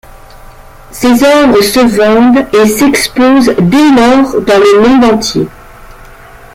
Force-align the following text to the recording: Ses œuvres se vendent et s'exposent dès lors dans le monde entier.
Ses 0.89 1.23
œuvres 1.23 1.61
se 1.61 1.77
vendent 1.79 2.47
et 2.55 2.65
s'exposent 2.65 3.53
dès 3.59 3.91
lors 3.91 4.41
dans 4.41 4.57
le 4.57 4.81
monde 4.81 5.03
entier. 5.13 5.47